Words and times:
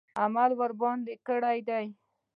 عمل 0.23 0.51
یې 0.53 0.57
ورباندې 0.59 1.15
کړی 1.27 1.59
دی. 1.67 1.85